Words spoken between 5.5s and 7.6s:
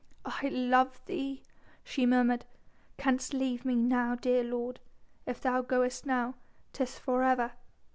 goest now 'tis for ever